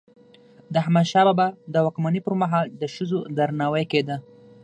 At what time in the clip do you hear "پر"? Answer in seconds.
2.25-2.33